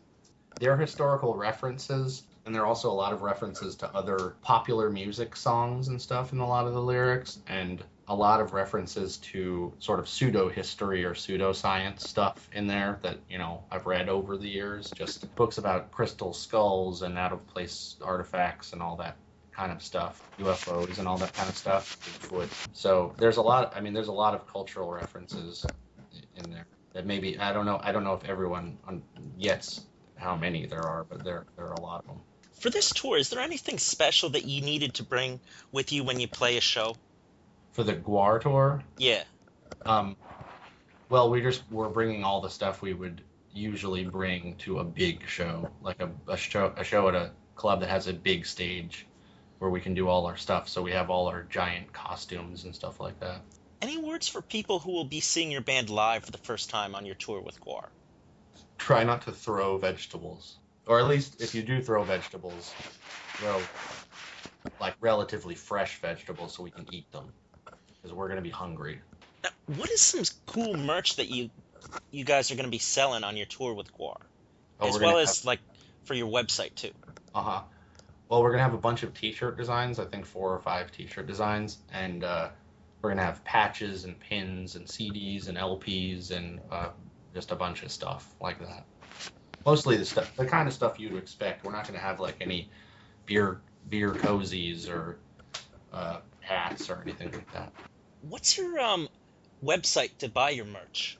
There 0.59 0.71
are 0.71 0.77
historical 0.77 1.35
references, 1.35 2.23
and 2.45 2.53
there 2.53 2.61
are 2.61 2.65
also 2.65 2.89
a 2.89 2.93
lot 2.93 3.13
of 3.13 3.21
references 3.21 3.75
to 3.77 3.93
other 3.93 4.35
popular 4.41 4.89
music 4.89 5.35
songs 5.35 5.87
and 5.87 6.01
stuff 6.01 6.31
in 6.33 6.39
a 6.39 6.47
lot 6.47 6.67
of 6.67 6.73
the 6.73 6.81
lyrics, 6.81 7.39
and 7.47 7.83
a 8.07 8.15
lot 8.15 8.39
of 8.39 8.53
references 8.53 9.17
to 9.17 9.73
sort 9.79 9.99
of 9.99 10.07
pseudo 10.07 10.47
history 10.47 11.03
or 11.03 11.13
pseudoscience 11.13 12.01
stuff 12.01 12.47
in 12.53 12.67
there 12.67 12.99
that, 13.01 13.17
you 13.29 13.37
know, 13.37 13.63
I've 13.71 13.87
read 13.87 14.09
over 14.09 14.37
the 14.37 14.47
years. 14.47 14.91
Just 14.91 15.33
books 15.35 15.57
about 15.57 15.91
crystal 15.91 16.33
skulls 16.33 17.01
and 17.01 17.17
out 17.17 17.33
of 17.33 17.45
place 17.47 17.95
artifacts 18.01 18.73
and 18.73 18.81
all 18.81 18.97
that 18.97 19.17
kind 19.55 19.71
of 19.71 19.81
stuff, 19.81 20.21
UFOs 20.39 20.97
and 20.99 21.07
all 21.07 21.17
that 21.17 21.33
kind 21.33 21.49
of 21.49 21.55
stuff, 21.55 21.97
Bigfoot. 22.21 22.49
So 22.73 23.13
there's 23.17 23.37
a 23.37 23.41
lot, 23.41 23.73
I 23.75 23.79
mean, 23.81 23.93
there's 23.93 24.09
a 24.09 24.13
lot 24.13 24.33
of 24.35 24.47
cultural 24.47 24.91
references 24.91 25.65
in 26.35 26.51
there 26.51 26.65
that 26.93 27.05
maybe, 27.05 27.39
I 27.39 27.53
don't 27.53 27.65
know, 27.65 27.79
I 27.81 27.91
don't 27.91 28.03
know 28.03 28.13
if 28.13 28.25
everyone 28.25 28.77
gets 29.39 29.81
how 30.17 30.35
many 30.35 30.65
there 30.65 30.81
are, 30.83 31.03
but 31.03 31.23
there 31.23 31.45
there 31.55 31.65
are 31.67 31.73
a 31.73 31.81
lot 31.81 32.01
of 32.01 32.07
them. 32.07 32.21
For 32.59 32.69
this 32.69 32.91
tour, 32.91 33.17
is 33.17 33.29
there 33.29 33.41
anything 33.41 33.77
special 33.77 34.29
that 34.29 34.45
you 34.45 34.61
needed 34.61 34.95
to 34.95 35.03
bring 35.03 35.39
with 35.71 35.91
you 35.91 36.03
when 36.03 36.19
you 36.19 36.27
play 36.27 36.57
a 36.57 36.61
show? 36.61 36.95
For 37.73 37.83
the 37.83 37.93
GWAR 37.93 38.39
tour, 38.41 38.83
Yeah. 38.97 39.23
um, 39.85 40.15
well, 41.09 41.29
we 41.29 41.41
just 41.41 41.63
we're 41.69 41.89
bringing 41.89 42.23
all 42.23 42.41
the 42.41 42.49
stuff 42.49 42.81
we 42.81 42.93
would 42.93 43.21
usually 43.53 44.05
bring 44.05 44.55
to 44.57 44.79
a 44.79 44.83
big 44.83 45.27
show, 45.27 45.69
like 45.81 46.01
a, 46.01 46.09
a 46.27 46.37
show 46.37 46.73
a 46.77 46.83
show 46.83 47.07
at 47.09 47.15
a 47.15 47.31
club 47.55 47.81
that 47.81 47.89
has 47.89 48.07
a 48.07 48.13
big 48.13 48.45
stage 48.45 49.05
where 49.59 49.69
we 49.71 49.81
can 49.81 49.93
do 49.93 50.07
all 50.07 50.25
our 50.25 50.37
stuff. 50.37 50.69
So 50.69 50.81
we 50.81 50.91
have 50.91 51.09
all 51.09 51.27
our 51.27 51.43
giant 51.43 51.91
costumes 51.93 52.65
and 52.65 52.75
stuff 52.75 52.99
like 52.99 53.19
that. 53.19 53.41
Any 53.81 53.97
words 53.97 54.27
for 54.27 54.41
people 54.41 54.79
who 54.79 54.91
will 54.91 55.05
be 55.05 55.19
seeing 55.19 55.51
your 55.51 55.61
band 55.61 55.89
live 55.89 56.25
for 56.25 56.31
the 56.31 56.37
first 56.39 56.69
time 56.69 56.95
on 56.95 57.05
your 57.05 57.15
tour 57.15 57.41
with 57.41 57.59
GWAR? 57.61 57.87
Try 58.77 59.03
not 59.03 59.21
to 59.23 59.31
throw 59.31 59.77
vegetables, 59.77 60.57
or 60.87 60.99
at 60.99 61.07
least 61.07 61.41
if 61.41 61.55
you 61.55 61.61
do 61.61 61.81
throw 61.81 62.03
vegetables, 62.03 62.73
throw 63.37 63.61
like 64.79 64.95
relatively 65.01 65.55
fresh 65.55 65.99
vegetables 66.01 66.55
so 66.55 66.63
we 66.63 66.71
can 66.71 66.85
eat 66.91 67.09
them, 67.11 67.31
because 68.01 68.13
we're 68.15 68.27
gonna 68.27 68.41
be 68.41 68.49
hungry. 68.49 68.99
Now, 69.43 69.49
what 69.77 69.89
is 69.89 70.01
some 70.01 70.23
cool 70.47 70.75
merch 70.75 71.15
that 71.17 71.29
you 71.29 71.49
you 72.11 72.23
guys 72.23 72.51
are 72.51 72.55
going 72.55 72.65
to 72.65 72.71
be 72.71 72.79
selling 72.79 73.23
on 73.23 73.37
your 73.37 73.45
tour 73.45 73.73
with 73.73 73.91
GWAR, 73.93 74.15
Oh, 74.79 74.87
as 74.87 74.99
well 74.99 75.17
have- 75.17 75.29
as 75.29 75.45
like 75.45 75.59
for 76.05 76.13
your 76.13 76.27
website 76.27 76.73
too? 76.75 76.91
Uh 77.33 77.41
huh. 77.41 77.61
Well, 78.29 78.41
we're 78.41 78.51
gonna 78.51 78.63
have 78.63 78.73
a 78.73 78.77
bunch 78.77 79.03
of 79.03 79.13
T-shirt 79.13 79.57
designs. 79.57 79.99
I 79.99 80.05
think 80.05 80.25
four 80.25 80.53
or 80.53 80.59
five 80.59 80.91
T-shirt 80.91 81.27
designs, 81.27 81.79
and 81.93 82.23
uh, 82.23 82.49
we're 83.01 83.11
gonna 83.11 83.23
have 83.23 83.43
patches 83.43 84.05
and 84.05 84.19
pins 84.19 84.75
and 84.75 84.87
CDs 84.87 85.47
and 85.47 85.57
LPs 85.57 86.31
and 86.31 86.59
uh, 86.71 86.89
just 87.33 87.51
a 87.51 87.55
bunch 87.55 87.83
of 87.83 87.91
stuff 87.91 88.33
like 88.41 88.59
that. 88.59 88.85
Mostly 89.65 89.97
the 89.97 90.05
stuff, 90.05 90.35
the 90.35 90.45
kind 90.45 90.67
of 90.67 90.73
stuff 90.73 90.99
you'd 90.99 91.15
expect. 91.15 91.63
We're 91.65 91.71
not 91.71 91.85
gonna 91.85 91.99
have 91.99 92.19
like 92.19 92.37
any 92.41 92.69
beer 93.25 93.61
beer 93.89 94.11
cozies 94.11 94.89
or 94.89 95.17
uh, 95.93 96.17
hats 96.39 96.89
or 96.89 97.01
anything 97.03 97.31
like 97.31 97.51
that. 97.53 97.71
What's 98.21 98.57
your 98.57 98.79
um 98.79 99.07
website 99.63 100.17
to 100.19 100.29
buy 100.29 100.51
your 100.51 100.65
merch? 100.65 101.19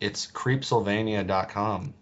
It's 0.00 0.26
creepsylvania.com. 0.26 1.94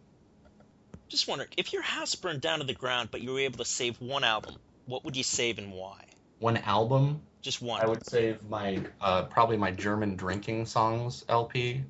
Just 1.08 1.28
wondering, 1.28 1.50
if 1.56 1.72
your 1.72 1.82
house 1.82 2.14
burned 2.14 2.40
down 2.40 2.60
to 2.60 2.64
the 2.64 2.74
ground, 2.74 3.10
but 3.10 3.20
you 3.20 3.32
were 3.32 3.40
able 3.40 3.58
to 3.58 3.64
save 3.64 4.00
one 4.00 4.24
album, 4.24 4.56
what 4.86 5.04
would 5.04 5.16
you 5.16 5.22
save 5.22 5.58
and 5.58 5.72
why? 5.72 6.04
One 6.38 6.56
album 6.58 7.22
Just 7.42 7.62
one. 7.62 7.80
I 7.80 7.86
would 7.86 8.04
save 8.04 8.42
my 8.48 8.80
uh, 9.00 9.24
probably 9.24 9.56
my 9.56 9.70
German 9.70 10.16
drinking 10.16 10.66
songs 10.66 11.24
LP, 11.28 11.84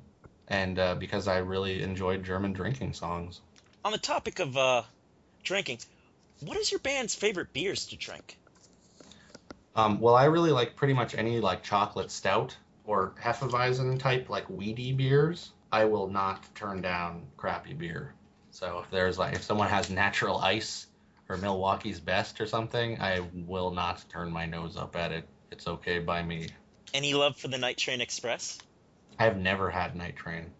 and 0.47 0.77
uh, 0.77 0.95
because 0.95 1.27
I 1.27 1.37
really 1.37 1.81
enjoyed 1.81 2.23
German 2.23 2.53
drinking 2.53 2.93
songs. 2.93 3.41
On 3.83 3.91
the 3.91 3.97
topic 3.97 4.39
of 4.39 4.57
uh, 4.57 4.83
drinking, 5.43 5.79
what 6.41 6.57
is 6.57 6.71
your 6.71 6.79
band's 6.79 7.15
favorite 7.15 7.53
beers 7.53 7.87
to 7.87 7.97
drink? 7.97 8.37
Um, 9.75 9.99
well, 9.99 10.15
I 10.15 10.25
really 10.25 10.51
like 10.51 10.75
pretty 10.75 10.93
much 10.93 11.15
any 11.15 11.39
like 11.39 11.63
chocolate 11.63 12.11
stout 12.11 12.55
or 12.85 13.13
Hefeweizen 13.21 13.99
type 13.99 14.29
like 14.29 14.49
weedy 14.49 14.93
beers. 14.93 15.51
I 15.71 15.85
will 15.85 16.07
not 16.07 16.43
turn 16.55 16.81
down 16.81 17.27
crappy 17.35 17.73
beer. 17.73 18.13
So 18.55 18.79
if 18.79 18.89
there's 18.89 19.19
like 19.19 19.35
if 19.35 19.43
someone 19.43 19.67
has 19.67 19.89
natural 19.89 20.37
ice 20.37 20.87
or 21.27 21.35
Milwaukee's 21.35 21.99
Best 21.99 22.39
or 22.39 22.45
something, 22.45 23.01
I 23.01 23.19
will 23.33 23.71
not 23.71 24.05
turn 24.09 24.31
my 24.31 24.45
nose 24.45 24.77
up 24.77 24.95
at 24.95 25.11
it. 25.11 25.27
It's 25.51 25.67
okay 25.67 25.99
by 25.99 26.23
me. 26.23 26.47
Any 26.93 27.13
love 27.15 27.35
for 27.35 27.49
the 27.49 27.57
Night 27.57 27.75
Train 27.75 27.99
Express? 27.99 28.57
I 29.19 29.25
have 29.25 29.35
never 29.35 29.69
had 29.69 29.93
Night 29.97 30.15
Train, 30.15 30.51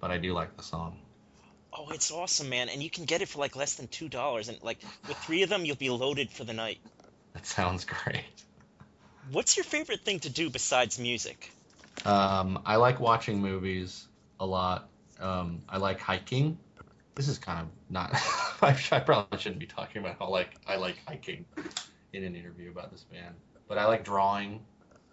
but 0.00 0.10
I 0.10 0.18
do 0.18 0.32
like 0.32 0.56
the 0.56 0.64
song. 0.64 0.98
Oh, 1.72 1.90
it's 1.90 2.10
awesome, 2.10 2.48
man, 2.48 2.68
and 2.68 2.82
you 2.82 2.90
can 2.90 3.04
get 3.04 3.22
it 3.22 3.28
for 3.28 3.38
like 3.38 3.54
less 3.54 3.76
than 3.76 3.86
two 3.86 4.08
dollars, 4.08 4.48
and 4.48 4.60
like 4.60 4.80
with 5.06 5.16
three 5.18 5.44
of 5.44 5.48
them, 5.48 5.64
you'll 5.64 5.76
be 5.76 5.90
loaded 5.90 6.28
for 6.28 6.42
the 6.42 6.52
night. 6.52 6.78
That 7.34 7.46
sounds 7.46 7.84
great. 7.84 8.24
What's 9.30 9.56
your 9.56 9.62
favorite 9.62 10.00
thing 10.00 10.18
to 10.20 10.28
do 10.28 10.50
besides 10.50 10.98
music? 10.98 11.52
Um, 12.04 12.62
I 12.66 12.76
like 12.76 12.98
watching 12.98 13.40
movies 13.40 14.08
a 14.40 14.44
lot. 14.44 14.88
Um, 15.20 15.60
I 15.68 15.76
like 15.76 16.00
hiking. 16.00 16.58
This 17.14 17.28
is 17.28 17.38
kind 17.38 17.60
of 17.60 17.66
not. 17.90 18.10
I, 18.62 18.76
I 18.90 19.00
probably 19.00 19.38
shouldn't 19.38 19.60
be 19.60 19.66
talking 19.66 20.02
about 20.02 20.16
how 20.18 20.28
like 20.28 20.56
I 20.66 20.76
like 20.76 20.96
hiking 21.06 21.44
in 22.12 22.24
an 22.24 22.34
interview 22.34 22.70
about 22.70 22.90
this 22.90 23.02
band, 23.02 23.34
but 23.68 23.78
I 23.78 23.86
like 23.86 24.04
drawing. 24.04 24.60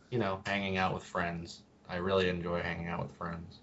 You 0.10 0.18
know, 0.18 0.42
hanging 0.46 0.78
out 0.78 0.94
with 0.94 1.04
friends. 1.04 1.62
I 1.88 1.98
really 1.98 2.30
enjoy 2.30 2.62
hanging 2.62 2.88
out 2.88 3.00
with 3.00 3.16
friends. 3.18 3.60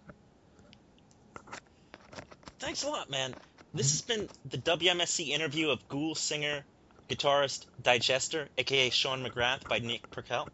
Thanks 2.60 2.84
a 2.84 2.88
lot, 2.88 3.10
man. 3.10 3.34
This 3.74 3.90
has 3.92 4.02
been 4.02 4.28
the 4.44 4.58
WMSC 4.58 5.28
interview 5.28 5.70
of 5.70 5.86
Ghoul 5.88 6.14
singer, 6.14 6.64
guitarist, 7.08 7.66
digestor, 7.82 8.48
aka 8.56 8.90
Sean 8.90 9.24
McGrath 9.24 9.66
by 9.68 9.80
Nick 9.80 10.10
Perkel. 10.10 10.48